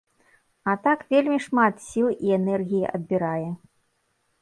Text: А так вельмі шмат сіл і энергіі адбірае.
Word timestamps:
А 0.71 0.73
так 0.87 0.99
вельмі 1.15 1.37
шмат 1.47 1.85
сіл 1.89 2.07
і 2.29 2.37
энергіі 2.41 2.91
адбірае. 2.97 3.49